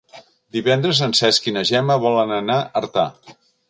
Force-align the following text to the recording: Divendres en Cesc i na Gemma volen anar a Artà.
Divendres 0.57 1.03
en 1.09 1.13
Cesc 1.21 1.51
i 1.51 1.55
na 1.59 1.65
Gemma 1.73 2.01
volen 2.09 2.37
anar 2.43 2.61
a 2.67 2.85
Artà. 2.85 3.09